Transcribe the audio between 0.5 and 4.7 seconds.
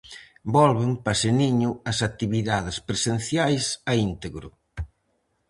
Volven, paseniño, as actividades presenciais a integro.